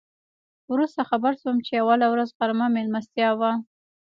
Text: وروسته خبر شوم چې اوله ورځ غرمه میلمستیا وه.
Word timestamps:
وروسته 0.73 1.01
خبر 1.09 1.33
شوم 1.41 1.57
چې 1.65 1.73
اوله 1.83 2.07
ورځ 2.13 2.29
غرمه 2.37 2.67
میلمستیا 2.75 3.29
وه. 3.39 3.51